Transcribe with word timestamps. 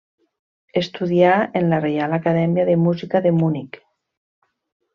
Estudià 0.79 1.33
en 1.59 1.69
la 1.75 1.79
Reial 1.83 2.17
Acadèmia 2.19 2.65
de 2.73 2.77
Música 2.87 3.25
de 3.29 3.35
Munic. 3.43 3.81